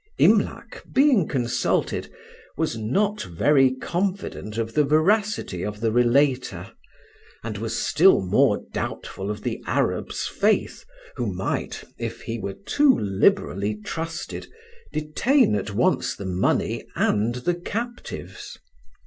[0.17, 2.11] Imlac, being consulted,
[2.57, 6.71] was not very confident of the veracity of the relater,
[7.43, 10.85] and was still more doubtful of the Arab's faith,
[11.17, 14.47] who might, if he were too liberally trusted,
[14.91, 18.57] detain at once the money and the captives.